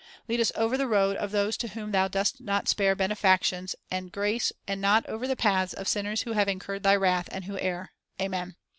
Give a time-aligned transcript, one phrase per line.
[0.27, 4.11] Lead us over the road of those to whom thou dost not spare benefactions and
[4.11, 7.55] grace and not over the paths of sinners who have incurred Thy wrath and who
[7.59, 7.91] err.
[8.19, 8.55] Amen."